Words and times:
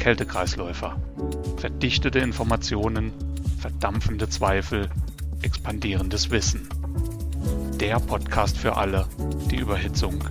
Kältekreisläufer. 0.00 0.98
Verdichtete 1.58 2.20
Informationen, 2.20 3.12
verdampfende 3.58 4.30
Zweifel, 4.30 4.88
expandierendes 5.42 6.30
Wissen. 6.30 6.66
Der 7.78 8.00
Podcast 8.00 8.56
für 8.56 8.78
alle, 8.78 9.06
die 9.50 9.56
Überhitzung 9.56 10.24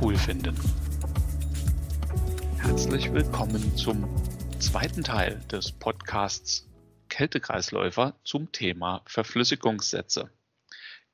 cool 0.00 0.16
finden. 0.16 0.56
Herzlich 2.60 3.12
willkommen 3.12 3.76
zum 3.76 4.08
zweiten 4.58 5.04
Teil 5.04 5.42
des 5.52 5.70
Podcasts 5.70 6.66
Kältekreisläufer 7.10 8.14
zum 8.24 8.50
Thema 8.52 9.02
Verflüssigungssätze. 9.04 10.30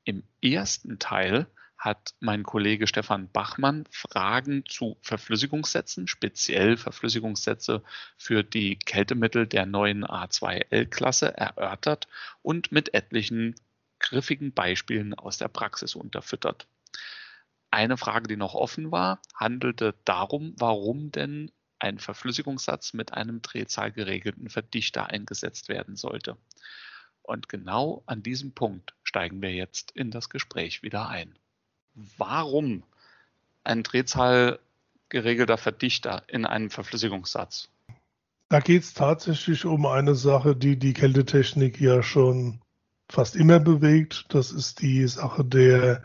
Im 0.05 0.23
ersten 0.41 0.97
Teil 0.97 1.45
hat 1.77 2.15
mein 2.19 2.43
Kollege 2.43 2.87
Stefan 2.87 3.29
Bachmann 3.31 3.85
Fragen 3.91 4.65
zu 4.65 4.97
Verflüssigungssätzen, 5.01 6.07
speziell 6.07 6.75
Verflüssigungssätze 6.75 7.83
für 8.17 8.43
die 8.43 8.77
Kältemittel 8.77 9.45
der 9.45 9.65
neuen 9.65 10.03
A2L-Klasse 10.03 11.37
erörtert 11.37 12.07
und 12.41 12.71
mit 12.71 12.93
etlichen 12.93 13.55
griffigen 13.99 14.53
Beispielen 14.53 15.13
aus 15.13 15.37
der 15.37 15.49
Praxis 15.49 15.95
unterfüttert. 15.95 16.67
Eine 17.69 17.97
Frage, 17.97 18.27
die 18.27 18.37
noch 18.37 18.55
offen 18.55 18.91
war, 18.91 19.21
handelte 19.35 19.93
darum, 20.05 20.55
warum 20.57 21.11
denn 21.11 21.51
ein 21.79 21.99
Verflüssigungssatz 21.99 22.93
mit 22.93 23.13
einem 23.13 23.41
drehzahlgeregelten 23.41 24.49
Verdichter 24.49 25.07
eingesetzt 25.07 25.69
werden 25.69 25.95
sollte. 25.95 26.37
Und 27.21 27.49
genau 27.49 28.03
an 28.07 28.23
diesem 28.23 28.53
Punkt 28.53 28.95
steigen 29.03 29.41
wir 29.41 29.53
jetzt 29.53 29.91
in 29.91 30.09
das 30.09 30.29
Gespräch 30.29 30.81
wieder 30.81 31.09
ein 31.09 31.37
warum 32.17 32.83
ein 33.63 33.83
Drehzahl 33.83 34.59
geregelter 35.09 35.57
Verdichter 35.57 36.23
in 36.27 36.45
einem 36.45 36.69
Verflüssigungssatz? 36.69 37.69
Da 38.49 38.59
geht 38.59 38.83
es 38.83 38.93
tatsächlich 38.93 39.65
um 39.65 39.85
eine 39.85 40.15
Sache, 40.15 40.55
die 40.55 40.77
die 40.77 40.93
Kältetechnik 40.93 41.81
ja 41.81 42.01
schon 42.01 42.61
fast 43.09 43.35
immer 43.35 43.59
bewegt. 43.59 44.25
Das 44.29 44.51
ist 44.51 44.81
die 44.81 45.05
Sache 45.07 45.43
der 45.43 46.01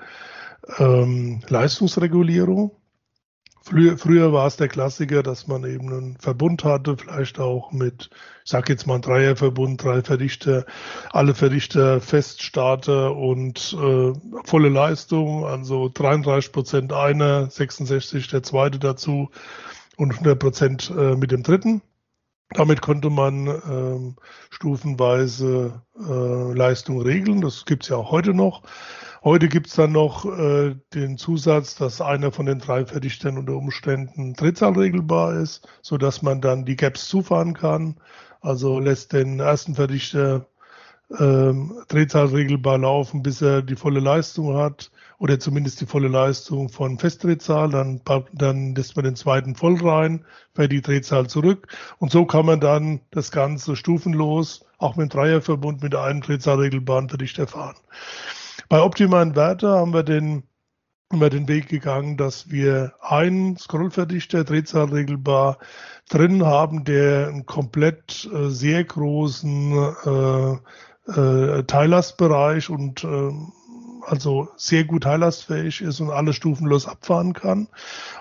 ähm, 0.79 1.43
Leistungsregulierung. 1.49 2.73
Früher, 3.65 3.97
früher 3.97 4.33
war 4.33 4.49
es 4.49 4.57
der 4.57 4.67
Klassiker, 4.67 5.23
dass 5.23 5.47
man 5.47 5.65
eben 5.65 5.89
einen 5.89 6.17
Verbund 6.17 6.65
hatte, 6.65 6.97
vielleicht 6.97 7.39
auch 7.39 7.71
mit, 7.71 8.11
ich 8.45 8.51
sage 8.51 8.73
jetzt 8.73 8.87
mal 8.87 8.97
ein 8.97 9.03
Dreierverbund, 9.03 9.83
drei 9.83 10.03
Verdichter, 10.03 10.67
alle 11.11 11.35
Verdichter 11.35 12.01
Feststarter 12.01 13.15
und 13.15 13.77
äh, 13.81 14.13
volle 14.45 14.69
Leistung, 14.69 15.47
also 15.47 15.89
33 15.89 16.51
Prozent 16.51 16.93
einer, 16.93 17.49
66 17.51 18.27
der 18.29 18.43
zweite 18.43 18.81
dazu 18.81 19.31
und 19.97 20.11
100 20.11 20.39
Prozent 20.39 20.93
äh, 20.97 21.15
mit 21.15 21.31
dem 21.31 21.45
dritten. 21.45 21.83
Damit 22.51 22.83
konnte 22.83 23.11
man 23.11 23.47
ähm, 23.47 24.17
stufenweise 24.51 25.83
äh, 25.97 26.53
Leistung 26.53 27.01
regeln. 27.01 27.41
Das 27.41 27.65
gibt's 27.65 27.89
ja 27.89 27.97
auch 27.97 28.11
heute 28.11 28.35
noch. 28.35 28.63
Heute 29.25 29.49
gibt's 29.49 29.77
dann 29.77 29.93
noch 29.93 30.25
äh, 30.25 30.75
den 30.95 31.17
Zusatz, 31.17 31.77
dass 31.77 32.01
einer 32.01 32.33
von 32.33 32.45
den 32.47 32.59
drei 32.59 32.85
Verdichtern 32.85 33.39
unter 33.39 33.55
Umständen 33.55 34.35
Drehzahlregelbar 34.35 35.35
ist, 35.35 35.69
so 35.81 35.97
dass 35.97 36.23
man 36.23 36.41
dann 36.41 36.65
die 36.65 36.75
Gaps 36.75 37.07
zufahren 37.07 37.55
kann. 37.55 38.01
Also 38.41 38.81
lässt 38.81 39.13
den 39.13 39.39
ersten 39.39 39.77
Verdichter 39.77 40.47
ähm, 41.21 41.73
Drehzahlregelbar 41.87 42.79
laufen, 42.79 43.23
bis 43.23 43.41
er 43.43 43.63
die 43.63 43.77
volle 43.77 44.01
Leistung 44.01 44.57
hat 44.57 44.91
oder 45.19 45.39
zumindest 45.39 45.81
die 45.81 45.87
volle 45.87 46.09
Leistung 46.09 46.69
von 46.69 46.99
Festdrehzahl. 46.99 47.71
Dann, 47.71 48.01
dann 48.33 48.75
lässt 48.75 48.97
man 48.97 49.05
den 49.05 49.15
zweiten 49.15 49.55
voll 49.55 49.77
rein, 49.87 50.25
fährt 50.53 50.73
die 50.73 50.83
Drehzahl 50.83 51.29
zurück. 51.29 51.69
Und 51.99 52.11
so 52.11 52.27
kann 52.27 52.45
man 52.45 52.59
dann 52.59 53.01
das 53.13 53.31
Ganze 53.31 53.77
stufenlos, 53.77 54.65
auch 54.79 54.97
mit 54.97 55.13
dem 55.13 55.17
Dreierverbund, 55.17 55.81
mit 55.81 55.95
einem 55.95 56.23
Drehzahlregelbahn 56.23 57.09
Verdichter 57.09 57.47
fahren. 57.47 57.77
Bei 58.69 58.81
Optima 58.83 59.23
Inverter 59.23 59.79
haben 59.79 59.93
wir 59.93 60.03
den 60.03 60.45
haben 61.13 61.21
wir 61.21 61.29
den 61.29 61.47
Weg 61.47 61.69
gegangen, 61.69 62.17
dass 62.17 62.51
wir 62.51 62.95
einen 63.01 63.59
Scrollverdichter 63.59 64.45
drehzahlregelbar 64.45 65.59
drin 66.09 66.47
haben, 66.47 66.85
der 66.85 67.29
einen 67.29 67.45
komplett 67.45 68.27
äh, 68.33 68.49
sehr 68.49 68.83
großen 68.83 69.73
äh, 70.07 70.53
äh, 71.11 71.65
Teillastbereich 71.65 72.71
und 72.71 73.05
äh, 73.05 73.31
also 74.07 74.49
sehr 74.57 74.85
gut 74.85 75.03
teillastfähig 75.03 75.83
ist 75.83 76.01
und 76.01 76.11
alle 76.11 76.33
stufenlos 76.33 76.89
abfahren 76.89 77.35
kann. 77.35 77.69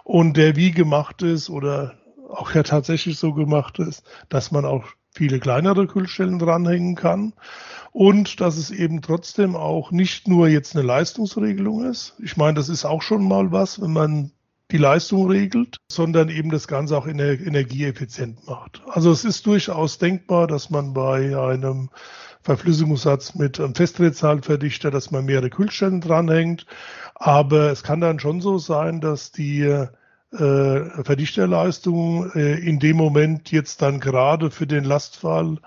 Und 0.03 0.35
der 0.35 0.57
wie 0.57 0.71
gemacht 0.71 1.21
ist 1.21 1.49
oder 1.49 1.93
auch 2.29 2.53
ja 2.53 2.63
tatsächlich 2.63 3.17
so 3.17 3.33
gemacht 3.33 3.79
ist, 3.79 4.03
dass 4.27 4.51
man 4.51 4.65
auch 4.65 4.83
viele 5.13 5.39
kleinere 5.39 5.87
Kühlstellen 5.87 6.39
dranhängen 6.39 6.95
kann 6.95 7.33
und 7.91 8.39
dass 8.39 8.57
es 8.57 8.71
eben 8.71 9.01
trotzdem 9.01 9.55
auch 9.55 9.91
nicht 9.91 10.27
nur 10.27 10.47
jetzt 10.47 10.75
eine 10.75 10.85
Leistungsregelung 10.85 11.85
ist. 11.85 12.15
Ich 12.23 12.37
meine, 12.37 12.53
das 12.53 12.69
ist 12.69 12.85
auch 12.85 13.01
schon 13.01 13.27
mal 13.27 13.51
was, 13.51 13.81
wenn 13.81 13.91
man 13.91 14.31
die 14.71 14.77
Leistung 14.77 15.29
regelt, 15.29 15.77
sondern 15.89 16.29
eben 16.29 16.49
das 16.49 16.67
Ganze 16.67 16.97
auch 16.97 17.05
energieeffizient 17.05 18.47
macht. 18.47 18.81
Also 18.87 19.11
es 19.11 19.25
ist 19.25 19.45
durchaus 19.45 19.97
denkbar, 19.97 20.47
dass 20.47 20.69
man 20.69 20.93
bei 20.93 21.37
einem 21.37 21.89
Verflüssigungssatz 22.43 23.35
mit 23.35 23.59
einem 23.59 23.75
Festdrehzahlverdichter, 23.75 24.89
dass 24.89 25.11
man 25.11 25.25
mehrere 25.25 25.49
Kühlstellen 25.49 25.99
dranhängt. 25.99 26.65
Aber 27.15 27.69
es 27.71 27.83
kann 27.83 27.99
dann 27.99 28.19
schon 28.19 28.39
so 28.39 28.57
sein, 28.57 29.01
dass 29.01 29.33
die 29.33 29.87
äh, 30.31 31.03
Verdichterleistung 31.03 32.31
äh, 32.31 32.59
in 32.59 32.79
dem 32.79 32.97
Moment 32.97 33.51
jetzt 33.51 33.81
dann 33.81 33.99
gerade 33.99 34.51
für 34.51 34.67
den 34.67 34.83
Lastfall 34.83 35.57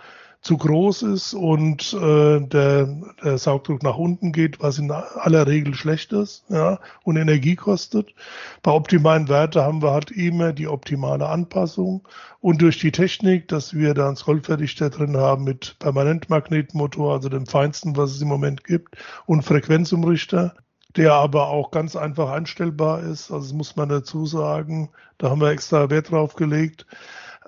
zu 0.45 0.59
groß 0.59 1.03
ist 1.05 1.33
und 1.33 1.95
äh, 1.95 2.41
der, 2.41 2.87
der 3.25 3.39
Saugdruck 3.39 3.83
nach 3.83 3.97
unten 3.97 4.31
geht, 4.31 4.61
was 4.61 4.79
in 4.79 4.91
aller 4.91 5.47
Regel 5.47 5.75
schlecht 5.75 6.13
ist 6.13 6.45
ja, 6.51 6.81
und 7.03 7.17
Energie 7.17 7.57
kostet. 7.57 8.15
Bei 8.63 8.71
optimalen 8.71 9.29
Werten 9.29 9.63
haben 9.63 9.83
wir 9.83 9.93
halt 9.93 10.11
immer 10.11 10.53
die 10.53 10.69
optimale 10.69 11.27
Anpassung 11.29 12.07
und 12.41 12.61
durch 12.61 12.79
die 12.79 12.93
Technik, 12.93 13.49
dass 13.49 13.73
wir 13.73 13.95
da 13.95 14.07
einen 14.07 14.17
Scrollverdichter 14.17 14.91
drin 14.91 15.17
haben 15.17 15.45
mit 15.45 15.77
Permanentmagnetmotor, 15.79 17.15
also 17.15 17.31
dem 17.31 17.47
feinsten, 17.47 17.97
was 17.97 18.11
es 18.11 18.21
im 18.21 18.29
Moment 18.29 18.65
gibt, 18.65 18.99
und 19.25 19.45
Frequenzumrichter, 19.45 20.55
der 20.97 21.15
aber 21.15 21.49
auch 21.49 21.71
ganz 21.71 21.97
einfach 21.97 22.31
einstellbar 22.31 23.01
ist. 23.03 23.31
Also 23.31 23.47
das 23.47 23.53
muss 23.53 23.77
man 23.77 23.89
dazu 23.89 24.27
sagen. 24.27 24.91
Da 25.19 25.31
haben 25.31 25.41
wir 25.41 25.51
extra 25.51 25.91
Wert 25.91 26.11
drauf 26.11 26.35
gelegt. 26.35 26.87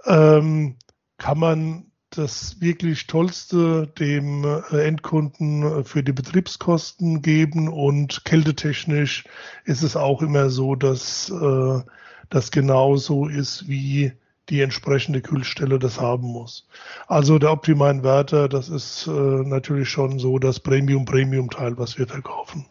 Ähm, 0.06 0.76
kann 1.18 1.38
man 1.38 1.86
das 2.10 2.60
wirklich 2.60 3.06
Tollste 3.06 3.86
dem 3.98 4.44
äh, 4.44 4.86
Endkunden 4.86 5.62
äh, 5.62 5.84
für 5.84 6.02
die 6.02 6.12
Betriebskosten 6.12 7.22
geben 7.22 7.68
und 7.68 8.24
kältetechnisch 8.24 9.24
ist 9.64 9.82
es 9.82 9.96
auch 9.96 10.22
immer 10.22 10.50
so, 10.50 10.74
dass 10.76 11.30
äh, 11.30 11.80
das 12.30 12.50
genauso 12.50 13.26
ist, 13.26 13.68
wie 13.68 14.12
die 14.48 14.60
entsprechende 14.60 15.20
Kühlstelle 15.20 15.78
das 15.78 16.00
haben 16.00 16.28
muss. 16.28 16.68
Also 17.08 17.38
der 17.38 17.52
Optima-Inverter, 17.52 18.48
das 18.48 18.68
ist 18.68 19.06
äh, 19.08 19.10
natürlich 19.10 19.88
schon 19.88 20.18
so 20.18 20.38
das 20.38 20.60
Premium-Premium-Teil, 20.60 21.76
was 21.78 21.98
wir 21.98 22.06
verkaufen. 22.06 22.66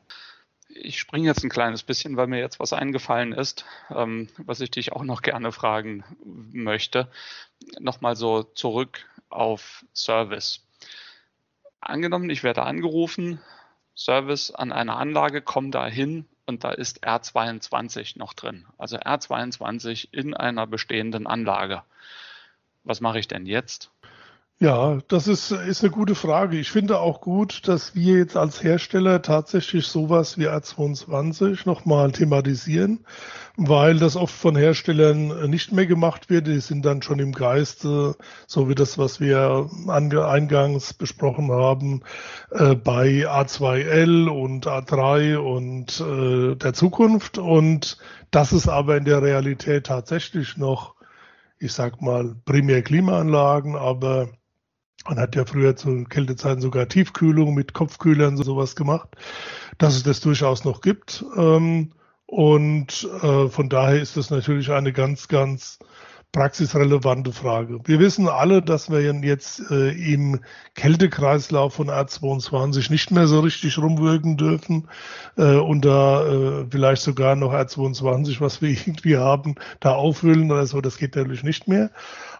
Ich 0.86 1.00
springe 1.00 1.26
jetzt 1.26 1.44
ein 1.44 1.50
kleines 1.50 1.82
bisschen, 1.82 2.16
weil 2.16 2.28
mir 2.28 2.40
jetzt 2.40 2.60
was 2.60 2.72
eingefallen 2.72 3.34
ist, 3.34 3.66
ähm, 3.90 4.30
was 4.38 4.62
ich 4.62 4.70
dich 4.70 4.94
auch 4.94 5.04
noch 5.04 5.24
gerne 5.24 5.52
fragen 5.52 6.04
möchte. 6.24 7.10
Nochmal 7.80 8.16
so 8.16 8.44
zurück 8.44 9.04
auf 9.30 9.84
Service. 9.96 10.64
Angenommen, 11.82 12.30
ich 12.30 12.44
werde 12.44 12.62
angerufen, 12.64 13.42
Service 13.96 14.52
an 14.52 14.72
einer 14.72 14.98
Anlage, 14.98 15.42
komme 15.42 15.72
da 15.72 15.88
hin 15.88 16.28
und 16.46 16.64
da 16.64 16.70
ist 16.70 17.04
R22 17.04 18.20
noch 18.20 18.34
drin. 18.34 18.68
Also 18.78 18.98
R22 18.98 20.10
in 20.12 20.36
einer 20.36 20.68
bestehenden 20.68 21.26
Anlage. 21.26 21.82
Was 22.84 23.02
mache 23.02 23.18
ich 23.18 23.28
denn 23.28 23.48
jetzt? 23.48 23.90
Ja, 24.58 25.00
das 25.10 25.28
ist, 25.28 25.52
ist 25.52 25.84
eine 25.84 25.92
gute 25.92 26.16
Frage. 26.16 26.58
Ich 26.58 26.72
finde 26.72 27.00
auch 27.02 27.20
gut, 27.20 27.68
dass 27.68 27.94
wir 27.94 28.20
jetzt 28.20 28.38
als 28.38 28.64
Hersteller 28.64 29.22
tatsächlich 29.22 29.86
sowas 29.88 30.38
wie 30.38 30.48
R22 30.48 31.66
nochmal 31.66 32.14
thematisieren, 32.14 33.06
weil 33.58 33.98
das 33.98 34.16
oft 34.16 34.34
von 34.34 34.56
Herstellern 34.56 35.50
nicht 35.50 35.74
mehr 35.74 35.86
gemacht 35.86 36.30
wird. 36.30 36.48
Die 36.48 36.62
sind 36.62 36.86
dann 36.86 37.02
schon 37.02 37.20
im 37.20 37.34
Geiste, 37.34 38.16
so 38.48 38.70
wie 38.70 38.76
das, 38.76 38.98
was 38.98 39.20
wir 39.20 39.70
eingangs 39.90 40.94
besprochen 40.94 41.52
haben, 41.52 42.04
äh, 42.52 42.76
bei 42.76 43.28
A2L 43.28 44.30
und 44.30 44.68
A3 44.68 45.36
und 45.36 46.00
äh, 46.00 46.56
der 46.56 46.74
Zukunft. 46.74 47.38
Und 47.38 47.98
das 48.32 48.54
ist 48.54 48.70
aber 48.70 48.96
in 48.96 49.04
der 49.04 49.22
Realität 49.22 49.88
tatsächlich 49.88 50.56
noch 50.56 50.96
ich 51.58 51.74
sag 51.74 52.02
mal, 52.02 52.36
primär 52.46 52.82
Klimaanlagen, 52.84 53.76
aber 53.78 54.30
man 55.08 55.20
hat 55.20 55.36
ja 55.36 55.46
früher 55.46 55.76
zu 55.76 56.04
Kältezeiten 56.06 56.62
sogar 56.62 56.88
Tiefkühlung 56.88 57.54
mit 57.54 57.74
Kopfkühlern 57.74 58.38
sowas 58.38 58.76
gemacht, 58.76 59.10
dass 59.78 59.96
es 59.96 60.04
das 60.04 60.20
durchaus 60.20 60.66
noch 60.66 60.82
gibt. 60.82 61.24
Ähm, 61.38 61.92
und 62.28 63.08
äh, 63.22 63.48
von 63.50 63.70
daher 63.70 64.02
ist 64.02 64.18
das 64.18 64.32
natürlich 64.32 64.72
eine 64.72 64.92
ganz, 64.92 65.28
ganz 65.28 65.80
praxisrelevante 66.32 67.32
Frage. 67.32 67.80
Wir 67.86 68.00
wissen 68.00 68.28
alle, 68.28 68.62
dass 68.62 68.90
wir 68.90 69.00
jetzt 69.00 69.72
äh, 69.72 69.92
im 69.92 70.42
Kältekreislauf 70.74 71.76
von 71.76 71.90
R22 71.90 72.92
nicht 72.92 73.12
mehr 73.12 73.28
so 73.28 73.40
richtig 73.40 73.78
rumwirken 73.78 74.36
dürfen 74.36 74.90
äh, 75.38 75.56
und 75.56 75.86
da 75.86 76.66
vielleicht 76.70 77.04
sogar 77.04 77.38
noch 77.38 77.54
R22, 77.54 78.42
was 78.42 78.62
wir 78.62 78.70
irgendwie 78.86 79.16
haben, 79.16 79.56
da 79.80 79.94
auffüllen 79.94 80.52
oder 80.52 80.66
so. 80.66 80.82
Das 80.82 80.98
geht 80.98 81.16
natürlich 81.16 81.44
nicht 81.44 81.70
mehr. 81.70 81.92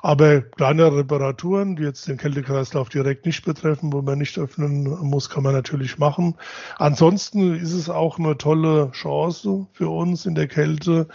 Aber 0.06 0.42
kleinere 0.42 0.98
Reparaturen, 0.98 1.78
die 1.78 1.82
jetzt 1.82 2.08
den 2.08 2.18
Kältekreislauf 2.18 2.90
direkt 2.90 3.26
nicht 3.26 3.44
betreffen, 3.44 3.92
wo 3.92 4.04
man 4.04 4.20
nicht 4.20 4.38
öffnen 4.38 4.84
muss, 4.84 5.32
kann 5.32 5.42
man 5.42 5.56
natürlich 5.56 5.98
machen. 5.98 6.36
Ansonsten 6.78 7.56
ist 7.56 7.74
es 7.74 7.90
auch 7.90 8.20
eine 8.20 8.38
tolle 8.38 8.92
Chance 8.92 9.66
für 9.74 9.90
uns 9.90 10.28
in 10.28 10.36
der 10.36 10.48
Kälte, 10.48 11.08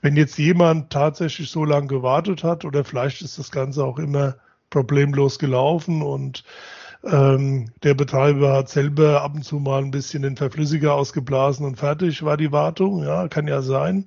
wenn 0.00 0.16
jetzt 0.16 0.38
jemand 0.38 0.88
tatsächlich 0.88 1.50
so 1.50 1.66
lange 1.66 1.88
gewartet 1.88 2.42
hat 2.42 2.64
oder 2.64 2.84
vielleicht 2.84 3.20
ist 3.20 3.38
das 3.38 3.50
Ganze 3.50 3.84
auch 3.84 3.98
immer 3.98 4.36
problemlos 4.70 5.38
gelaufen 5.38 6.00
und 6.00 6.42
ähm, 7.04 7.70
der 7.82 7.92
Betreiber 7.92 8.54
hat 8.54 8.70
selber 8.70 9.20
ab 9.20 9.34
und 9.34 9.44
zu 9.44 9.56
mal 9.56 9.82
ein 9.82 9.90
bisschen 9.90 10.22
den 10.22 10.38
Verflüssiger 10.38 10.94
ausgeblasen 10.94 11.66
und 11.66 11.76
fertig 11.76 12.22
war 12.22 12.38
die 12.38 12.50
Wartung. 12.50 13.04
Ja, 13.04 13.28
kann 13.28 13.46
ja 13.46 13.60
sein, 13.60 14.06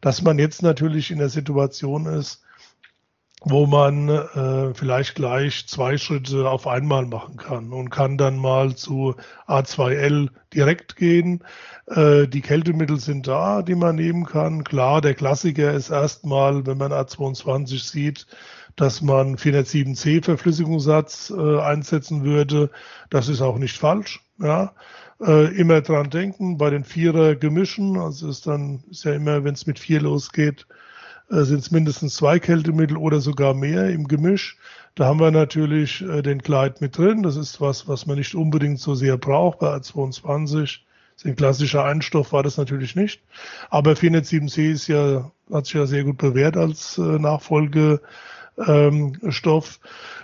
dass 0.00 0.22
man 0.22 0.40
jetzt 0.40 0.62
natürlich 0.64 1.12
in 1.12 1.18
der 1.18 1.28
Situation 1.28 2.06
ist, 2.06 2.42
wo 3.48 3.64
man 3.64 4.08
äh, 4.08 4.74
vielleicht 4.74 5.14
gleich 5.14 5.68
zwei 5.68 5.98
Schritte 5.98 6.50
auf 6.50 6.66
einmal 6.66 7.06
machen 7.06 7.36
kann 7.36 7.72
und 7.72 7.90
kann 7.90 8.18
dann 8.18 8.38
mal 8.38 8.74
zu 8.74 9.14
A2L 9.46 10.30
direkt 10.52 10.96
gehen. 10.96 11.44
Äh, 11.86 12.26
die 12.26 12.40
Kältemittel 12.40 12.98
sind 12.98 13.28
da, 13.28 13.62
die 13.62 13.76
man 13.76 13.94
nehmen 13.94 14.26
kann. 14.26 14.64
Klar, 14.64 15.00
der 15.00 15.14
Klassiker 15.14 15.72
ist 15.74 15.90
erstmal, 15.90 16.66
wenn 16.66 16.76
man 16.76 16.90
A22 16.92 17.88
sieht, 17.88 18.26
dass 18.74 19.00
man 19.00 19.36
407c 19.36 20.24
Verflüssigungssatz 20.24 21.30
äh, 21.30 21.60
einsetzen 21.60 22.24
würde. 22.24 22.68
Das 23.10 23.28
ist 23.28 23.42
auch 23.42 23.58
nicht 23.58 23.78
falsch. 23.78 24.22
Ja. 24.40 24.72
Äh, 25.20 25.54
immer 25.56 25.82
dran 25.82 26.10
denken 26.10 26.58
bei 26.58 26.70
den 26.70 26.82
Vierer 26.82 27.36
Gemischen. 27.36 27.96
Also 27.96 28.28
ist 28.28 28.48
dann 28.48 28.82
ist 28.90 29.04
ja 29.04 29.12
immer, 29.14 29.44
wenn 29.44 29.54
es 29.54 29.68
mit 29.68 29.78
vier 29.78 30.00
losgeht, 30.00 30.66
äh, 31.30 31.42
sind 31.42 31.60
es 31.60 31.70
mindestens 31.70 32.14
zwei 32.14 32.38
Kältemittel 32.38 32.96
oder 32.96 33.20
sogar 33.20 33.54
mehr 33.54 33.90
im 33.90 34.08
Gemisch. 34.08 34.58
Da 34.94 35.06
haben 35.06 35.20
wir 35.20 35.30
natürlich 35.30 36.02
äh, 36.02 36.22
den 36.22 36.38
Gleit 36.38 36.80
mit 36.80 36.96
drin. 36.96 37.22
Das 37.22 37.36
ist 37.36 37.60
was, 37.60 37.88
was 37.88 38.06
man 38.06 38.18
nicht 38.18 38.34
unbedingt 38.34 38.80
so 38.80 38.94
sehr 38.94 39.16
braucht. 39.18 39.58
Bei 39.58 39.74
A22 39.74 40.80
ein 41.24 41.36
klassischer 41.36 41.84
Einstoff 41.84 42.32
war 42.32 42.42
das 42.42 42.58
natürlich 42.58 42.94
nicht. 42.94 43.22
Aber 43.70 43.92
407C 43.92 44.70
ist 44.70 44.86
ja, 44.86 45.30
hat 45.50 45.66
sich 45.66 45.74
ja 45.74 45.86
sehr 45.86 46.04
gut 46.04 46.18
bewährt 46.18 46.56
als 46.56 46.98
äh, 46.98 47.18
Nachfolgestoff. 48.56 49.80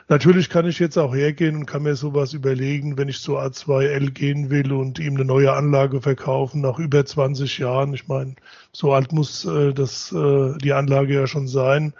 Natürlich 0.08 0.50
kann 0.50 0.66
ich 0.66 0.78
jetzt 0.78 0.98
auch 0.98 1.14
hergehen 1.14 1.56
und 1.56 1.66
kann 1.66 1.84
mir 1.84 1.94
sowas 1.94 2.32
überlegen, 2.32 2.98
wenn 2.98 3.08
ich 3.08 3.20
zu 3.20 3.38
A2L 3.38 4.10
gehen 4.10 4.50
will 4.50 4.72
und 4.72 4.98
ihm 4.98 5.14
eine 5.14 5.24
neue 5.24 5.52
Anlage 5.52 6.00
verkaufen 6.00 6.60
nach 6.60 6.78
über 6.78 7.04
20 7.04 7.58
Jahren. 7.58 7.94
Ich 7.94 8.08
meine, 8.08 8.34
so 8.72 8.92
alt 8.92 9.12
muss 9.12 9.44
äh, 9.44 9.72
das, 9.72 10.12
äh, 10.12 10.58
die 10.58 10.72
Anlage 10.72 11.14
ja 11.14 11.26
schon 11.26 11.46
sein. 11.46 11.94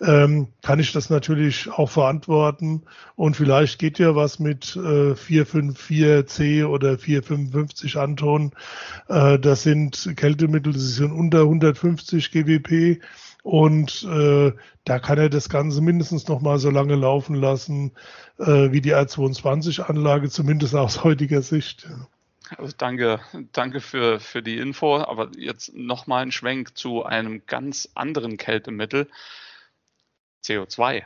Ähm, 0.00 0.48
kann 0.62 0.80
ich 0.80 0.92
das 0.92 1.10
natürlich 1.10 1.70
auch 1.70 1.90
verantworten. 1.90 2.82
Und 3.14 3.36
vielleicht 3.36 3.78
geht 3.78 3.98
ja 3.98 4.16
was 4.16 4.40
mit 4.40 4.74
äh, 4.74 5.12
454C 5.12 6.66
oder 6.66 6.98
455 6.98 7.96
Anton. 7.96 8.52
Äh, 9.08 9.38
das 9.38 9.62
sind 9.62 10.14
Kältemittel, 10.16 10.72
die 10.72 10.80
sind 10.80 11.12
unter 11.12 11.42
150 11.42 12.32
GWP. 12.32 13.00
Und 13.44 14.04
äh, 14.04 14.52
da 14.84 14.98
kann 14.98 15.18
er 15.18 15.28
das 15.28 15.50
Ganze 15.50 15.82
mindestens 15.82 16.28
noch 16.28 16.40
mal 16.40 16.58
so 16.58 16.70
lange 16.70 16.94
laufen 16.94 17.34
lassen 17.34 17.92
äh, 18.38 18.72
wie 18.72 18.80
die 18.80 18.94
R22-Anlage, 18.94 20.30
zumindest 20.30 20.74
aus 20.74 21.04
heutiger 21.04 21.42
Sicht. 21.42 21.86
Also 22.56 22.74
danke, 22.78 23.20
danke 23.52 23.80
für, 23.80 24.18
für 24.18 24.42
die 24.42 24.56
Info. 24.56 24.96
Aber 24.96 25.30
jetzt 25.36 25.74
noch 25.74 26.06
mal 26.06 26.22
ein 26.22 26.32
Schwenk 26.32 26.78
zu 26.78 27.04
einem 27.04 27.44
ganz 27.44 27.90
anderen 27.94 28.38
Kältemittel, 28.38 29.10
CO2. 30.42 31.02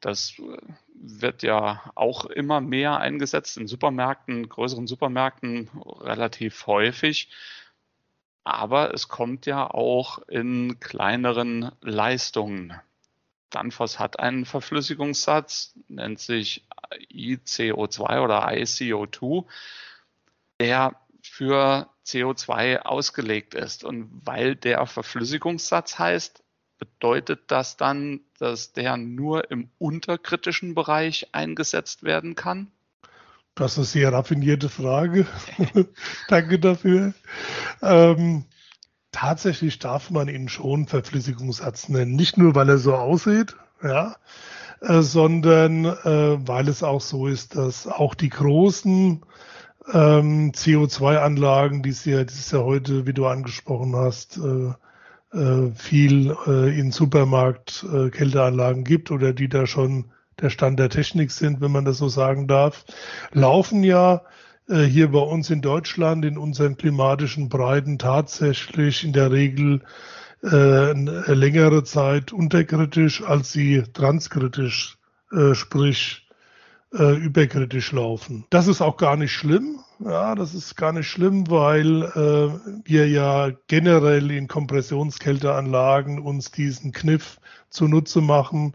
Das 0.00 0.38
äh, 0.38 0.56
wird 0.94 1.42
ja 1.42 1.82
auch 1.96 2.26
immer 2.26 2.60
mehr 2.60 2.98
eingesetzt 2.98 3.56
in 3.56 3.66
Supermärkten, 3.66 4.48
größeren 4.48 4.86
Supermärkten 4.86 5.68
relativ 6.00 6.68
häufig. 6.68 7.28
Aber 8.44 8.92
es 8.92 9.08
kommt 9.08 9.46
ja 9.46 9.68
auch 9.68 10.18
in 10.28 10.78
kleineren 10.78 11.72
Leistungen. 11.80 12.78
Danfoss 13.50 13.98
hat 13.98 14.18
einen 14.18 14.44
Verflüssigungssatz, 14.44 15.74
nennt 15.88 16.18
sich 16.18 16.66
ICO2 17.10 18.22
oder 18.22 18.48
ICO2, 18.48 19.46
der 20.60 21.00
für 21.22 21.88
CO2 22.04 22.80
ausgelegt 22.80 23.54
ist. 23.54 23.84
Und 23.84 24.10
weil 24.24 24.56
der 24.56 24.84
Verflüssigungssatz 24.86 25.98
heißt, 25.98 26.42
bedeutet 26.78 27.50
das 27.50 27.76
dann, 27.76 28.20
dass 28.38 28.72
der 28.72 28.96
nur 28.96 29.50
im 29.50 29.70
unterkritischen 29.78 30.74
Bereich 30.74 31.28
eingesetzt 31.32 32.02
werden 32.02 32.34
kann? 32.34 32.70
Das 33.54 33.72
ist 33.72 33.78
eine 33.78 33.86
sehr 33.86 34.12
raffinierte 34.12 34.68
Frage. 34.68 35.26
Danke 36.28 36.58
dafür. 36.58 37.14
Ähm, 37.82 38.46
tatsächlich 39.12 39.78
darf 39.78 40.10
man 40.10 40.28
ihn 40.28 40.48
schon 40.48 40.86
Verflüssigungssatz 40.86 41.88
nennen. 41.88 42.16
Nicht 42.16 42.36
nur, 42.36 42.54
weil 42.56 42.68
er 42.68 42.78
so 42.78 42.94
aussieht, 42.94 43.56
ja, 43.82 44.16
äh, 44.80 45.02
sondern 45.02 45.84
äh, 45.84 46.48
weil 46.48 46.68
es 46.68 46.82
auch 46.82 47.00
so 47.00 47.28
ist, 47.28 47.56
dass 47.56 47.86
auch 47.86 48.14
die 48.14 48.30
großen 48.30 49.24
ähm, 49.92 50.52
CO2-Anlagen, 50.52 51.82
die 51.82 51.90
es 51.90 52.04
ja, 52.04 52.20
es 52.20 52.50
ja 52.50 52.60
heute, 52.60 53.06
wie 53.06 53.12
du 53.12 53.26
angesprochen 53.26 53.94
hast, 53.94 54.38
äh, 54.38 54.72
äh, 55.38 55.70
viel 55.74 56.36
äh, 56.46 56.78
in 56.78 56.90
Supermarkt 56.90 57.84
äh, 57.92 58.10
Kälteanlagen 58.10 58.82
gibt 58.82 59.10
oder 59.10 59.32
die 59.32 59.48
da 59.48 59.66
schon 59.66 60.10
der 60.40 60.50
Stand 60.50 60.78
der 60.78 60.90
Technik 60.90 61.30
sind, 61.30 61.60
wenn 61.60 61.72
man 61.72 61.84
das 61.84 61.98
so 61.98 62.08
sagen 62.08 62.48
darf, 62.48 62.84
laufen 63.32 63.84
ja 63.84 64.22
äh, 64.68 64.82
hier 64.82 65.10
bei 65.12 65.20
uns 65.20 65.50
in 65.50 65.60
Deutschland 65.60 66.24
in 66.24 66.38
unseren 66.38 66.76
klimatischen 66.76 67.48
Breiten 67.48 67.98
tatsächlich 67.98 69.04
in 69.04 69.12
der 69.12 69.30
Regel 69.30 69.82
äh, 70.42 70.92
längere 71.32 71.84
Zeit 71.84 72.32
unterkritisch, 72.32 73.22
als 73.22 73.52
sie 73.52 73.82
transkritisch, 73.92 74.98
äh, 75.32 75.54
sprich 75.54 76.28
äh, 76.92 77.16
überkritisch 77.16 77.92
laufen. 77.92 78.46
Das 78.50 78.66
ist 78.66 78.80
auch 78.80 78.96
gar 78.96 79.16
nicht 79.16 79.32
schlimm. 79.32 79.80
Ja, 80.00 80.34
das 80.34 80.54
ist 80.54 80.76
gar 80.76 80.92
nicht 80.92 81.08
schlimm, 81.08 81.48
weil 81.50 82.02
äh, 82.02 82.84
wir 82.84 83.08
ja 83.08 83.50
generell 83.68 84.30
in 84.32 84.48
Kompressionskälteanlagen 84.48 86.18
uns 86.18 86.50
diesen 86.50 86.92
Kniff 86.92 87.38
zunutze 87.70 88.20
machen, 88.20 88.74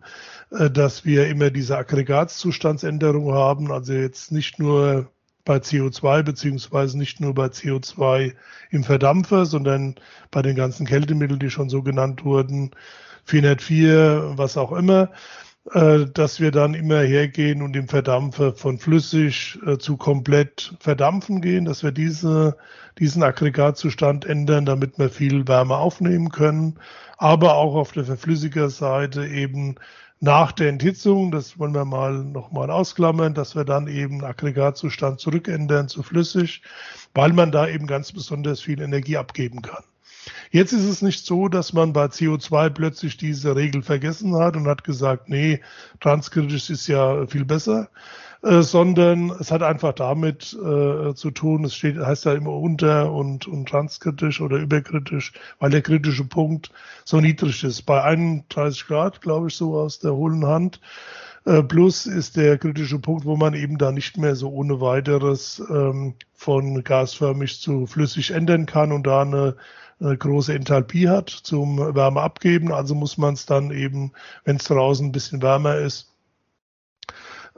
äh, 0.52 0.70
dass 0.70 1.04
wir 1.04 1.28
immer 1.28 1.50
diese 1.50 1.78
Aggregatzustandsänderung 1.78 3.34
haben, 3.34 3.72
also 3.72 3.94
jetzt 3.94 4.32
nicht 4.32 4.60
nur 4.60 5.12
bei 5.44 5.58
CO2 5.58 6.24
beziehungsweise 6.24 6.98
nicht 6.98 7.20
nur 7.20 7.34
bei 7.34 7.48
CO2 7.48 8.34
im 8.70 8.84
Verdampfer, 8.84 9.46
sondern 9.46 9.96
bei 10.32 10.42
den 10.42 10.56
ganzen 10.56 10.86
Kältemitteln, 10.86 11.40
die 11.40 11.50
schon 11.50 11.70
so 11.70 11.82
genannt 11.84 12.24
wurden, 12.24 12.72
404, 13.26 14.34
was 14.38 14.58
auch 14.58 14.72
immer, 14.72 15.12
dass 15.74 16.40
wir 16.40 16.52
dann 16.52 16.74
immer 16.74 17.02
hergehen 17.02 17.62
und 17.62 17.76
im 17.76 17.88
Verdampfer 17.88 18.54
von 18.54 18.80
flüssig 18.80 19.60
äh, 19.66 19.78
zu 19.78 19.98
komplett 19.98 20.74
verdampfen 20.80 21.42
gehen, 21.42 21.66
dass 21.66 21.84
wir 21.84 21.92
diese, 21.92 22.58
diesen 22.98 23.22
Aggregatzustand 23.22 24.26
ändern, 24.26 24.66
damit 24.66 24.98
wir 24.98 25.10
viel 25.10 25.48
Wärme 25.48 25.78
aufnehmen 25.78 26.30
können, 26.30 26.80
aber 27.18 27.56
auch 27.56 27.76
auf 27.76 27.92
der 27.92 28.06
Verflüssigerseite 28.06 29.28
eben 29.28 29.76
nach 30.22 30.52
der 30.52 30.70
Enthitzung, 30.70 31.32
das 31.32 31.60
wollen 31.60 31.74
wir 31.74 31.86
mal 31.86 32.14
nochmal 32.14 32.72
ausklammern, 32.72 33.34
dass 33.34 33.56
wir 33.56 33.64
dann 33.64 33.88
eben 33.88 34.24
Aggregatzustand 34.24 35.20
zurückändern 35.20 35.88
zu 35.88 36.04
flüssig, 36.04 36.62
weil 37.14 37.32
man 37.32 37.52
da 37.52 37.68
eben 37.68 37.88
ganz 37.88 38.12
besonders 38.12 38.60
viel 38.60 38.82
Energie 38.82 39.18
abgeben 39.18 39.62
kann. 39.62 39.84
Jetzt 40.51 40.74
ist 40.74 40.86
es 40.86 41.01
nicht 41.01 41.25
so, 41.25 41.48
dass 41.48 41.74
man 41.74 41.94
bei 41.94 42.06
CO2 42.06 42.70
plötzlich 42.72 43.18
diese 43.18 43.56
Regel 43.56 43.84
vergessen 43.84 44.36
hat 44.36 44.56
und 44.56 44.68
hat 44.68 44.84
gesagt, 44.84 45.29
nee, 45.29 45.62
transkritisch 46.00 46.70
ist 46.70 46.88
ja 46.88 47.27
viel 47.27 47.46
besser, 47.46 47.89
äh, 48.41 48.62
sondern 48.62 49.29
es 49.32 49.51
hat 49.51 49.62
einfach 49.63 49.94
damit 49.94 50.53
äh, 50.53 51.13
zu 51.13 51.32
tun, 51.32 51.65
es 51.65 51.75
steht, 51.75 51.98
heißt 51.98 52.25
ja 52.25 52.34
immer 52.34 52.53
unter 52.53 53.12
und, 53.12 53.48
und 53.48 53.70
transkritisch 53.70 54.41
oder 54.41 54.58
überkritisch, 54.58 55.34
weil 55.60 55.72
der 55.72 55.82
kritische 55.82 56.25
Punkt 56.25 56.72
so 57.06 57.22
niedrig 57.22 57.63
ist. 57.63 57.84
Bei 57.84 58.03
31 58.03 58.88
Grad, 58.88 59.22
glaube 59.22 59.48
ich, 59.50 59.56
so 59.56 59.75
aus 59.75 60.00
der 60.00 60.13
hohlen 60.15 60.46
Hand, 60.46 60.79
Äh, 61.46 61.63
plus 61.63 62.06
ist 62.06 62.38
der 62.38 62.58
kritische 62.58 63.00
Punkt, 63.00 63.25
wo 63.25 63.36
man 63.36 63.53
eben 63.53 63.77
da 63.77 63.91
nicht 63.91 64.18
mehr 64.18 64.36
so 64.36 64.50
ohne 64.50 64.82
weiteres 64.82 65.62
ähm, 65.70 66.15
von 66.34 66.84
gasförmig 66.84 67.60
zu 67.62 67.88
flüssig 67.88 68.32
ändern 68.32 68.65
kann 68.65 68.91
und 68.91 69.08
da 69.08 69.22
eine, 69.22 69.56
eine 70.00 70.18
große 70.18 70.53
Enthalpie 70.53 71.10
hat 71.10 71.29
zum 71.29 71.77
Wärme 71.96 72.22
abgeben. 72.22 72.72
Also 72.72 72.96
muss 72.96 73.18
man 73.18 73.34
es 73.34 73.46
dann 73.46 73.72
eben, 73.72 74.13
wenn 74.46 74.58
es 74.58 74.65
draußen 74.65 75.08
ein 75.08 75.12
bisschen 75.12 75.41
wärmer 75.41 75.75
ist, 75.77 76.13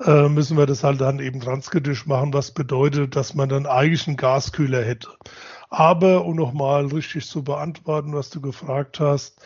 äh, 0.04 0.28
müssen 0.30 0.58
wir 0.58 0.66
das 0.66 0.84
halt 0.84 1.02
dann 1.02 1.20
eben 1.20 1.42
transkritisch 1.42 2.06
machen, 2.08 2.34
was 2.34 2.52
bedeutet, 2.52 3.16
dass 3.16 3.36
man 3.36 3.50
dann 3.50 3.66
eigentlich 3.66 4.08
einen 4.08 4.18
Gaskühler 4.18 4.84
hätte. 4.84 5.10
Aber 5.70 6.26
um 6.26 6.36
nochmal 6.36 6.88
richtig 6.88 7.28
zu 7.28 7.44
beantworten, 7.44 8.14
was 8.14 8.30
du 8.30 8.42
gefragt 8.42 9.00
hast, 9.00 9.40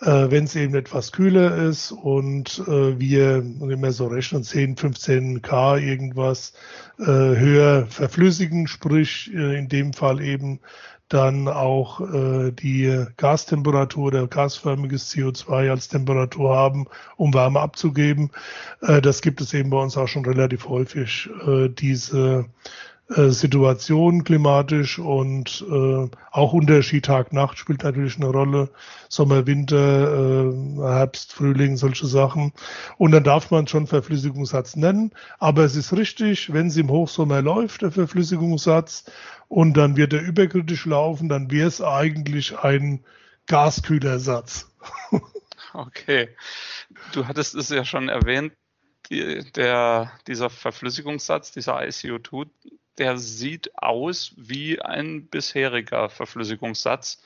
äh, 0.00 0.30
wenn 0.30 0.44
es 0.44 0.56
eben 0.56 0.74
etwas 0.74 1.12
kühler 1.12 1.56
ist 1.56 1.92
und 1.92 2.62
äh, 2.66 2.98
wir, 2.98 3.44
wenn 3.60 3.82
wir 3.82 3.92
so 3.92 4.06
rechnen, 4.06 4.44
10, 4.44 4.76
15 4.76 5.42
K 5.42 5.76
irgendwas 5.76 6.52
äh, 6.98 7.04
höher 7.04 7.86
verflüssigen, 7.86 8.66
sprich 8.66 9.32
äh, 9.34 9.58
in 9.58 9.68
dem 9.68 9.92
Fall 9.92 10.20
eben 10.20 10.60
dann 11.08 11.48
auch 11.48 12.00
äh, 12.00 12.52
die 12.52 13.06
Gastemperatur 13.16 14.06
oder 14.08 14.26
gasförmiges 14.26 15.10
CO2 15.12 15.70
als 15.70 15.88
Temperatur 15.88 16.54
haben, 16.54 16.86
um 17.16 17.32
Wärme 17.32 17.60
abzugeben. 17.60 18.30
Äh, 18.82 19.00
das 19.00 19.22
gibt 19.22 19.40
es 19.40 19.54
eben 19.54 19.70
bei 19.70 19.80
uns 19.80 19.96
auch 19.96 20.08
schon 20.08 20.24
relativ 20.24 20.68
häufig, 20.68 21.28
äh, 21.46 21.68
diese 21.68 22.46
Situation 23.08 24.22
klimatisch 24.22 24.98
und 24.98 25.64
äh, 25.70 26.08
auch 26.30 26.52
Unterschied 26.52 27.06
Tag-Nacht 27.06 27.56
spielt 27.56 27.82
natürlich 27.82 28.16
eine 28.16 28.26
Rolle. 28.26 28.68
Sommer, 29.08 29.46
Winter, 29.46 30.50
äh, 30.50 30.82
Herbst, 30.82 31.32
Frühling, 31.32 31.78
solche 31.78 32.06
Sachen. 32.06 32.52
Und 32.98 33.12
dann 33.12 33.24
darf 33.24 33.50
man 33.50 33.66
schon 33.66 33.86
Verflüssigungssatz 33.86 34.76
nennen. 34.76 35.12
Aber 35.38 35.64
es 35.64 35.74
ist 35.74 35.94
richtig, 35.94 36.52
wenn 36.52 36.66
es 36.66 36.76
im 36.76 36.90
Hochsommer 36.90 37.40
läuft, 37.40 37.80
der 37.80 37.92
Verflüssigungssatz, 37.92 39.04
und 39.48 39.78
dann 39.78 39.96
wird 39.96 40.12
er 40.12 40.20
überkritisch 40.20 40.84
laufen, 40.84 41.30
dann 41.30 41.50
wäre 41.50 41.68
es 41.68 41.80
eigentlich 41.80 42.58
ein 42.58 43.02
Gaskühlersatz. 43.46 44.70
okay. 45.72 46.28
Du 47.12 47.26
hattest 47.26 47.54
es 47.54 47.70
ja 47.70 47.86
schon 47.86 48.10
erwähnt, 48.10 48.52
die, 49.08 49.50
der, 49.52 50.12
dieser 50.26 50.50
Verflüssigungssatz, 50.50 51.52
dieser 51.52 51.78
ICO2, 51.78 52.48
der 52.98 53.18
sieht 53.18 53.70
aus 53.78 54.32
wie 54.36 54.80
ein 54.80 55.26
bisheriger 55.26 56.08
Verflüssigungssatz 56.08 57.22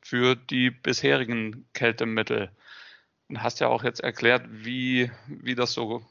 für 0.00 0.34
die 0.36 0.70
bisherigen 0.70 1.66
Kältemittel. 1.72 2.50
Du 3.28 3.38
hast 3.38 3.60
ja 3.60 3.68
auch 3.68 3.84
jetzt 3.84 4.00
erklärt, 4.00 4.44
wie, 4.50 5.10
wie 5.28 5.54
das 5.54 5.72
so 5.72 6.02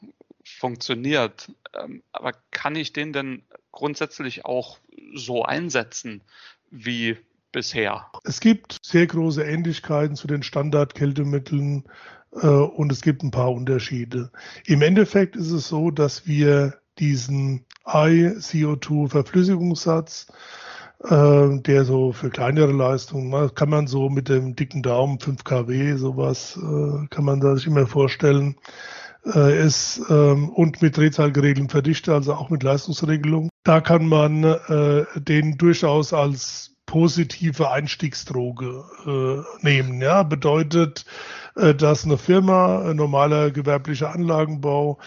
funktioniert. 0.44 1.52
Ähm, 1.74 2.02
aber 2.12 2.32
kann 2.50 2.76
ich 2.76 2.92
den 2.92 3.12
denn 3.12 3.42
grundsätzlich 3.72 4.44
auch 4.44 4.78
so 5.14 5.44
einsetzen 5.44 6.22
wie 6.70 7.16
bisher? 7.52 8.10
Es 8.24 8.40
gibt 8.40 8.78
sehr 8.82 9.06
große 9.06 9.42
Ähnlichkeiten 9.42 10.16
zu 10.16 10.26
den 10.26 10.42
Standardkältemitteln 10.42 11.84
äh, 12.32 12.46
und 12.46 12.92
es 12.92 13.02
gibt 13.02 13.22
ein 13.22 13.30
paar 13.30 13.52
Unterschiede. 13.52 14.30
Im 14.64 14.82
Endeffekt 14.82 15.36
ist 15.36 15.50
es 15.50 15.68
so, 15.68 15.90
dass 15.90 16.26
wir 16.26 16.79
diesen 16.98 17.64
I-CO2-Verflüssigungssatz, 17.86 20.26
äh, 21.04 21.58
der 21.60 21.84
so 21.84 22.12
für 22.12 22.30
kleinere 22.30 22.72
Leistungen, 22.72 23.54
kann 23.54 23.70
man 23.70 23.86
so 23.86 24.10
mit 24.10 24.28
dem 24.28 24.56
dicken 24.56 24.82
Daumen 24.82 25.18
5 25.18 25.44
kW, 25.44 25.96
sowas 25.96 26.58
äh, 26.58 27.06
kann 27.08 27.24
man 27.24 27.40
sich 27.56 27.66
immer 27.66 27.86
vorstellen, 27.86 28.56
äh, 29.24 29.66
ist 29.66 30.00
ähm, 30.08 30.50
und 30.50 30.82
mit 30.82 30.96
Drehzahl 30.96 31.32
geregelten 31.32 31.68
Verdichter, 31.68 32.14
also 32.14 32.34
auch 32.34 32.50
mit 32.50 32.62
Leistungsregelung. 32.62 33.48
Da 33.64 33.80
kann 33.80 34.06
man 34.06 34.44
äh, 34.44 35.04
den 35.16 35.58
durchaus 35.58 36.12
als 36.12 36.76
positive 36.90 37.70
Einstiegsdroge 37.70 38.84
äh, 39.06 39.64
nehmen. 39.64 40.02
Ja, 40.02 40.24
bedeutet, 40.24 41.06
äh, 41.54 41.72
dass 41.72 42.04
eine 42.04 42.18
Firma, 42.18 42.82
ein 42.82 42.96
normaler 42.96 43.52
gewerblicher 43.52 44.12
Anlagenbau, 44.12 44.98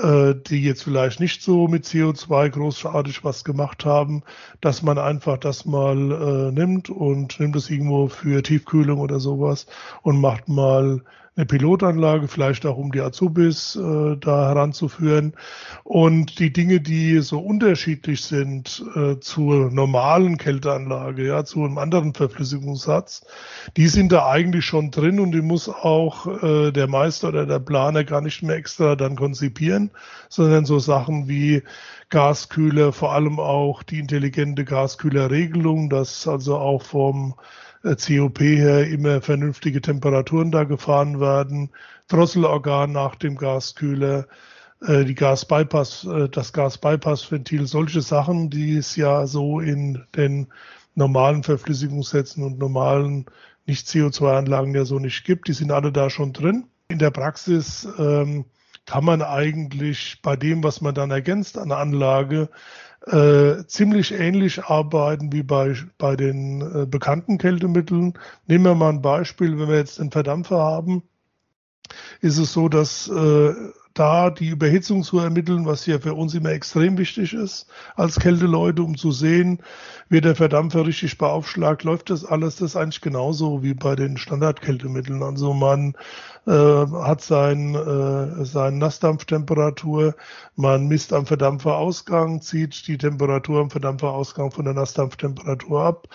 äh, 0.00 0.34
die 0.46 0.62
jetzt 0.62 0.84
vielleicht 0.84 1.18
nicht 1.18 1.42
so 1.42 1.66
mit 1.66 1.86
CO2 1.86 2.50
großartig 2.50 3.24
was 3.24 3.42
gemacht 3.42 3.84
haben, 3.84 4.22
dass 4.60 4.82
man 4.82 4.96
einfach 4.96 5.36
das 5.38 5.64
mal 5.64 5.96
äh, 5.96 6.52
nimmt 6.52 6.88
und 6.88 7.40
nimmt 7.40 7.56
es 7.56 7.68
irgendwo 7.68 8.06
für 8.06 8.40
Tiefkühlung 8.40 9.00
oder 9.00 9.18
sowas 9.18 9.66
und 10.02 10.20
macht 10.20 10.48
mal 10.48 11.02
eine 11.36 11.46
Pilotanlage, 11.46 12.28
vielleicht 12.28 12.64
auch 12.64 12.76
um 12.76 12.92
die 12.92 13.00
Azubis 13.00 13.74
äh, 13.74 14.16
da 14.16 14.48
heranzuführen. 14.48 15.34
Und 15.82 16.38
die 16.38 16.52
Dinge, 16.52 16.80
die 16.80 17.18
so 17.20 17.40
unterschiedlich 17.40 18.22
sind 18.22 18.84
äh, 18.94 19.18
zur 19.18 19.72
normalen 19.72 20.38
Kälteanlage, 20.38 21.26
ja, 21.26 21.44
zu 21.44 21.64
einem 21.64 21.78
anderen 21.78 22.14
Verflüssigungssatz, 22.14 23.26
die 23.76 23.88
sind 23.88 24.12
da 24.12 24.28
eigentlich 24.28 24.64
schon 24.64 24.92
drin 24.92 25.18
und 25.18 25.32
die 25.32 25.42
muss 25.42 25.68
auch 25.68 26.42
äh, 26.42 26.70
der 26.70 26.86
Meister 26.86 27.28
oder 27.28 27.46
der 27.46 27.58
Planer 27.58 28.04
gar 28.04 28.20
nicht 28.20 28.42
mehr 28.42 28.56
extra 28.56 28.94
dann 28.94 29.16
konzipieren, 29.16 29.90
sondern 30.28 30.64
so 30.64 30.78
Sachen 30.78 31.26
wie 31.26 31.62
Gaskühler, 32.10 32.92
vor 32.92 33.12
allem 33.12 33.40
auch 33.40 33.82
die 33.82 33.98
intelligente 33.98 34.64
Gaskühlerregelung, 34.64 35.90
dass 35.90 36.28
also 36.28 36.58
auch 36.58 36.82
vom 36.82 37.34
COP 37.84 38.40
her 38.40 38.86
immer 38.88 39.20
vernünftige 39.20 39.80
Temperaturen 39.80 40.50
da 40.50 40.64
gefahren 40.64 41.20
werden, 41.20 41.70
Drosselorgan 42.08 42.92
nach 42.92 43.14
dem 43.14 43.36
Gaskühler, 43.36 44.26
äh, 44.80 45.04
die 45.04 45.14
Gasbypass, 45.14 46.04
äh, 46.04 46.28
das 46.28 46.52
Gasbypassventil, 46.52 47.66
solche 47.66 48.00
Sachen, 48.00 48.50
die 48.50 48.76
es 48.76 48.96
ja 48.96 49.26
so 49.26 49.60
in 49.60 50.02
den 50.16 50.48
normalen 50.94 51.42
Verflüssigungssätzen 51.42 52.42
und 52.42 52.58
normalen 52.58 53.26
Nicht-CO2-Anlagen 53.66 54.74
ja 54.74 54.84
so 54.84 54.98
nicht 54.98 55.24
gibt, 55.24 55.48
die 55.48 55.52
sind 55.52 55.70
alle 55.70 55.92
da 55.92 56.08
schon 56.08 56.32
drin. 56.32 56.64
In 56.88 56.98
der 56.98 57.10
Praxis 57.10 57.88
ähm, 57.98 58.46
kann 58.86 59.04
man 59.04 59.22
eigentlich 59.22 60.20
bei 60.22 60.36
dem, 60.36 60.62
was 60.62 60.80
man 60.80 60.94
dann 60.94 61.10
ergänzt 61.10 61.58
an 61.58 61.70
der 61.70 61.78
Anlage, 61.78 62.48
äh, 63.06 63.64
ziemlich 63.66 64.12
ähnlich 64.12 64.64
arbeiten 64.64 65.32
wie 65.32 65.42
bei, 65.42 65.74
bei 65.98 66.16
den 66.16 66.60
äh, 66.60 66.86
bekannten 66.86 67.38
Kältemitteln. 67.38 68.14
Nehmen 68.46 68.64
wir 68.64 68.74
mal 68.74 68.90
ein 68.90 69.02
Beispiel, 69.02 69.58
wenn 69.58 69.68
wir 69.68 69.76
jetzt 69.76 69.98
den 69.98 70.10
Verdampfer 70.10 70.58
haben, 70.58 71.02
ist 72.20 72.38
es 72.38 72.52
so, 72.52 72.68
dass 72.68 73.08
äh, 73.08 73.52
da 73.94 74.30
die 74.30 74.48
Überhitzung 74.48 75.04
zu 75.04 75.20
ermitteln, 75.20 75.66
was 75.66 75.86
ja 75.86 75.98
für 76.00 76.14
uns 76.14 76.34
immer 76.34 76.50
extrem 76.50 76.98
wichtig 76.98 77.32
ist 77.32 77.66
als 77.94 78.18
Kälteleute, 78.18 78.82
um 78.82 78.96
zu 78.96 79.12
sehen, 79.12 79.60
wird 80.08 80.24
der 80.24 80.34
Verdampfer 80.34 80.86
richtig 80.86 81.16
beaufschlagt, 81.16 81.84
läuft 81.84 82.10
das 82.10 82.24
alles, 82.24 82.56
das 82.56 82.70
ist 82.70 82.76
eigentlich 82.76 83.00
genauso 83.00 83.62
wie 83.62 83.74
bei 83.74 83.94
den 83.94 84.16
Standardkältemitteln. 84.16 85.22
Also 85.22 85.54
man 85.54 85.94
äh, 86.46 86.50
hat 86.50 87.22
sein, 87.22 87.74
äh, 87.74 88.44
seine 88.44 88.76
Nassdampftemperatur, 88.76 90.14
man 90.56 90.88
misst 90.88 91.12
am 91.12 91.24
Verdampferausgang, 91.26 92.42
zieht 92.42 92.86
die 92.86 92.98
Temperatur 92.98 93.60
am 93.62 93.70
Verdampferausgang 93.70 94.50
von 94.50 94.64
der 94.64 94.74
Nassdampftemperatur 94.74 95.82
ab 95.82 96.08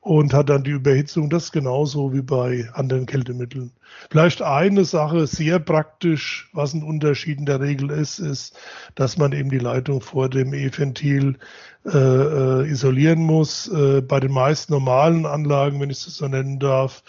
und 0.00 0.34
hat 0.34 0.50
dann 0.50 0.64
die 0.64 0.70
Überhitzung. 0.70 1.30
Das 1.30 1.52
genauso 1.52 2.12
wie 2.12 2.22
bei 2.22 2.68
anderen 2.74 3.06
Kältemitteln. 3.06 3.72
Vielleicht 4.10 4.42
eine 4.42 4.84
Sache 4.84 5.26
sehr 5.26 5.58
praktisch, 5.58 6.50
was 6.52 6.74
ein 6.74 6.82
Unterschied 6.82 7.23
in 7.32 7.46
der 7.46 7.60
Regel 7.60 7.90
ist, 7.90 8.18
ist, 8.18 8.56
dass 8.94 9.16
man 9.16 9.32
eben 9.32 9.50
die 9.50 9.58
Leitung 9.58 10.00
vor 10.00 10.28
dem 10.28 10.52
E-Ventil 10.54 11.38
äh, 11.86 11.98
äh, 11.98 12.68
isolieren 12.68 13.20
muss. 13.20 13.68
Äh, 13.68 14.00
bei 14.00 14.20
den 14.20 14.32
meisten 14.32 14.72
normalen 14.72 15.26
Anlagen, 15.26 15.80
wenn 15.80 15.90
ich 15.90 16.04
das 16.04 16.16
so 16.16 16.28
nennen 16.28 16.58
darf, 16.58 17.02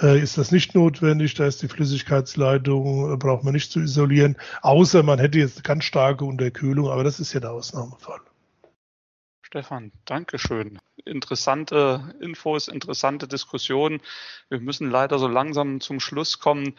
äh, 0.00 0.20
ist 0.20 0.38
das 0.38 0.50
nicht 0.50 0.74
notwendig. 0.74 1.34
Da 1.34 1.46
ist 1.46 1.62
die 1.62 1.68
Flüssigkeitsleitung, 1.68 3.12
äh, 3.12 3.16
braucht 3.16 3.44
man 3.44 3.54
nicht 3.54 3.70
zu 3.70 3.80
isolieren, 3.80 4.36
außer 4.62 5.02
man 5.02 5.18
hätte 5.18 5.38
jetzt 5.38 5.64
ganz 5.64 5.84
starke 5.84 6.24
Unterkühlung, 6.24 6.88
aber 6.88 7.04
das 7.04 7.20
ist 7.20 7.32
ja 7.32 7.40
der 7.40 7.52
Ausnahmefall. 7.52 8.20
Stefan, 9.42 9.92
Dankeschön. 10.04 10.80
Interessante 11.04 12.14
Infos, 12.20 12.66
interessante 12.66 13.28
Diskussionen. 13.28 14.00
Wir 14.48 14.58
müssen 14.58 14.90
leider 14.90 15.18
so 15.20 15.28
langsam 15.28 15.80
zum 15.80 16.00
Schluss 16.00 16.40
kommen. 16.40 16.74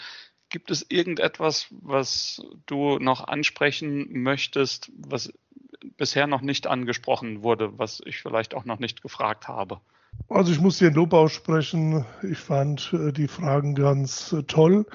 Gibt 0.49 0.71
es 0.71 0.85
irgendetwas, 0.89 1.67
was 1.71 2.41
du 2.65 2.97
noch 2.99 3.27
ansprechen 3.27 4.21
möchtest, 4.21 4.91
was 4.95 5.33
bisher 5.97 6.27
noch 6.27 6.41
nicht 6.41 6.67
angesprochen 6.67 7.43
wurde, 7.43 7.77
was 7.77 8.01
ich 8.05 8.21
vielleicht 8.21 8.53
auch 8.53 8.65
noch 8.65 8.79
nicht 8.79 9.01
gefragt 9.01 9.47
habe? 9.47 9.79
Also 10.29 10.51
ich 10.51 10.61
muss 10.61 10.77
dir 10.77 10.91
Lob 10.91 11.13
aussprechen. 11.13 12.05
Ich 12.23 12.37
fand 12.37 12.93
äh, 12.93 13.11
die 13.11 13.27
Fragen 13.27 13.75
ganz 13.75 14.31
äh, 14.31 14.43
toll. 14.43 14.85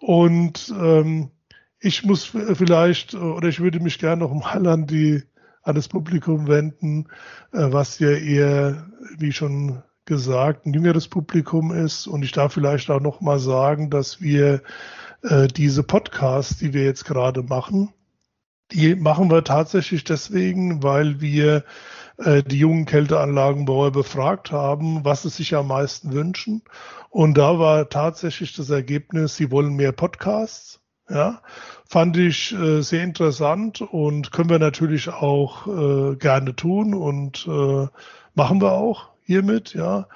Und 0.00 0.72
ähm, 0.78 1.30
ich 1.80 2.04
muss 2.04 2.24
vielleicht, 2.24 3.14
oder 3.14 3.48
ich 3.48 3.60
würde 3.60 3.80
mich 3.80 3.98
gerne 3.98 4.22
noch 4.22 4.34
mal 4.34 4.66
an 4.66 4.86
die 4.86 5.22
an 5.62 5.74
das 5.74 5.88
Publikum 5.88 6.48
wenden, 6.48 7.08
äh, 7.52 7.70
was 7.70 7.98
ja 7.98 8.10
eher, 8.10 8.90
wie 9.18 9.32
schon 9.32 9.82
gesagt, 10.08 10.66
ein 10.66 10.74
jüngeres 10.74 11.06
Publikum 11.06 11.70
ist. 11.70 12.08
Und 12.08 12.24
ich 12.24 12.32
darf 12.32 12.54
vielleicht 12.54 12.90
auch 12.90 13.00
noch 13.00 13.20
mal 13.20 13.38
sagen, 13.38 13.90
dass 13.90 14.20
wir 14.20 14.62
äh, 15.22 15.46
diese 15.46 15.84
Podcasts, 15.84 16.56
die 16.58 16.72
wir 16.72 16.84
jetzt 16.84 17.04
gerade 17.04 17.42
machen, 17.42 17.92
die 18.72 18.96
machen 18.96 19.30
wir 19.30 19.44
tatsächlich 19.44 20.04
deswegen, 20.04 20.82
weil 20.82 21.20
wir 21.20 21.64
äh, 22.18 22.42
die 22.42 22.58
jungen 22.58 22.84
Kälteanlagenbauer 22.84 23.92
befragt 23.92 24.50
haben, 24.50 25.04
was 25.04 25.22
sie 25.22 25.30
sich 25.30 25.54
am 25.54 25.68
meisten 25.68 26.12
wünschen. 26.12 26.62
Und 27.10 27.38
da 27.38 27.58
war 27.58 27.88
tatsächlich 27.88 28.54
das 28.54 28.70
Ergebnis, 28.70 29.36
sie 29.36 29.50
wollen 29.50 29.74
mehr 29.74 29.92
Podcasts. 29.92 30.80
Ja, 31.10 31.40
fand 31.86 32.18
ich 32.18 32.52
äh, 32.52 32.82
sehr 32.82 33.02
interessant 33.02 33.80
und 33.80 34.30
können 34.30 34.50
wir 34.50 34.58
natürlich 34.58 35.08
auch 35.08 35.66
äh, 35.66 36.16
gerne 36.16 36.54
tun 36.54 36.92
und 36.92 37.46
äh, 37.48 37.86
machen 38.34 38.60
wir 38.60 38.72
auch 38.72 39.08
hiermit, 39.28 39.74
ja. 39.74 40.08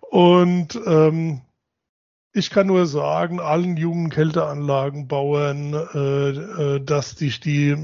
Und 0.00 0.80
ähm, 0.86 1.42
ich 2.32 2.50
kann 2.50 2.66
nur 2.66 2.86
sagen, 2.86 3.38
allen 3.38 3.76
jungen 3.76 4.08
Kälteanlagenbauern, 4.08 5.74
äh, 5.74 6.28
äh, 6.76 6.80
dass 6.80 7.16
dich 7.16 7.40
die 7.40 7.76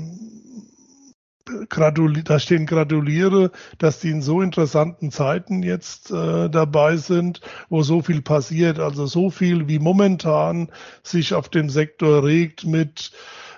gratuli 1.68 2.24
da 2.24 2.38
stehen 2.38 2.64
gratuliere, 2.64 3.50
dass 3.76 4.00
die 4.00 4.10
in 4.10 4.22
so 4.22 4.40
interessanten 4.40 5.10
Zeiten 5.10 5.62
jetzt 5.62 6.10
äh, 6.10 6.48
dabei 6.48 6.96
sind, 6.96 7.42
wo 7.68 7.82
so 7.82 8.00
viel 8.00 8.22
passiert, 8.22 8.78
also 8.78 9.04
so 9.06 9.28
viel 9.28 9.68
wie 9.68 9.78
momentan 9.78 10.70
sich 11.02 11.34
auf 11.34 11.50
dem 11.50 11.68
Sektor 11.68 12.24
regt 12.24 12.64
mit 12.64 13.12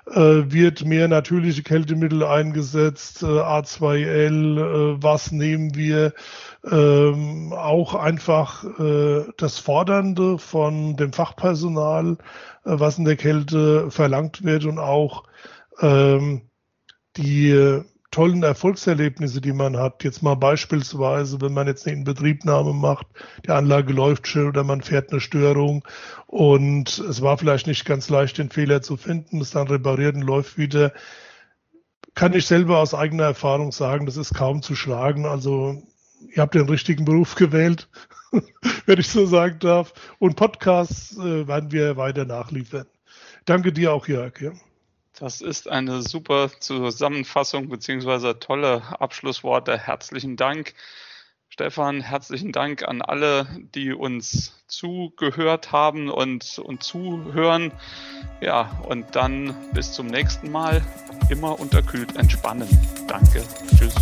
wird 0.07 0.85
mehr 0.85 1.09
natürliche 1.09 1.63
Kältemittel 1.63 2.23
eingesetzt, 2.25 3.23
äh, 3.23 3.27
A2L, 3.27 4.59
äh, 4.59 5.03
was 5.03 5.33
nehmen 5.33 5.75
wir, 5.75 6.13
ähm, 6.71 7.53
auch 7.53 7.95
einfach 7.95 8.65
äh, 8.79 9.25
das 9.37 9.59
Fordernde 9.59 10.39
von 10.39 10.97
dem 10.97 11.13
Fachpersonal, 11.13 12.13
äh, 12.13 12.17
was 12.65 12.99
in 12.99 13.05
der 13.05 13.17
Kälte 13.17 13.91
verlangt 13.91 14.45
wird 14.45 14.65
und 14.67 14.79
auch 14.79 15.25
ähm, 15.81 16.43
die 17.17 17.51
äh, 17.51 17.85
tollen 18.15 18.45
Erfolgserlebnisse, 18.45 19.41
die 19.41 19.53
man 19.53 19.77
hat. 19.77 20.05
Jetzt 20.05 20.23
mal 20.23 20.37
beispielsweise, 20.37 21.41
wenn 21.41 21.53
man 21.53 21.67
jetzt 21.67 21.85
eine 21.85 21.97
Inbetriebnahme 21.97 22.73
macht, 22.73 23.09
die 23.45 23.51
Anlage 23.51 23.93
läuft 23.93 24.29
schön 24.29 24.47
oder 24.47 24.63
man 24.63 24.83
fährt 24.83 25.11
eine 25.11 25.21
Störung 25.21 25.83
und 26.29 27.01
es 27.01 27.23
war 27.23 27.37
vielleicht 27.39 27.67
nicht 27.67 27.85
ganz 27.85 28.09
leicht, 28.09 28.39
den 28.39 28.51
Fehler 28.51 28.83
zu 28.83 28.97
finden, 28.97 29.41
es 29.41 29.51
dann 29.51 29.67
repariert 29.67 30.15
und 30.15 30.23
läuft 30.23 30.57
wieder. 30.57 30.93
Kann 32.15 32.35
ich 32.35 32.47
selber 32.47 32.79
aus 32.79 32.95
eigener 32.95 33.25
Erfahrung 33.25 33.73
sagen, 33.73 34.07
das 34.07 34.17
ist 34.17 34.33
kaum 34.33 34.63
zu 34.63 34.77
schlagen. 34.77 35.27
Also 35.27 35.83
ihr 36.37 36.41
habt 36.41 36.55
den 36.55 36.69
richtigen 36.69 37.05
Beruf 37.05 37.35
gewählt, 37.35 37.89
wenn 38.87 39.01
ich 39.01 39.09
so 39.09 39.27
sagen 39.27 39.59
darf. 39.59 39.93
Und 40.21 40.37
Podcasts 40.37 41.19
äh, 41.19 41.49
werden 41.49 41.73
wir 41.73 41.97
weiter 41.97 42.25
nachliefern. 42.25 42.87
Danke 43.45 43.73
dir 43.73 43.93
auch, 43.93 44.07
Jörg. 44.07 44.41
Ja. 44.41 44.53
Das 45.19 45.41
ist 45.41 45.69
eine 45.69 46.03
super 46.03 46.51
Zusammenfassung 46.59 47.69
beziehungsweise 47.69 48.41
tolle 48.41 48.83
Abschlussworte. 49.01 49.79
Herzlichen 49.79 50.37
Dank. 50.37 50.75
Stefan, 51.49 52.01
herzlichen 52.01 52.51
Dank 52.51 52.83
an 52.83 53.01
alle, 53.01 53.47
die 53.77 53.93
uns 53.93 54.65
zugehört 54.67 55.71
haben 55.71 56.11
und, 56.11 56.59
und 56.59 56.83
zuhören. 56.83 57.71
Ja, 58.41 58.83
und 58.89 59.15
dann 59.15 59.55
bis 59.73 59.93
zum 59.93 60.09
nächsten 60.09 60.51
Mal. 60.51 60.85
Immer 61.31 61.61
unterkühlt 61.61 62.17
entspannen. 62.17 62.69
Danke. 63.07 63.45
Tschüss. 63.77 63.95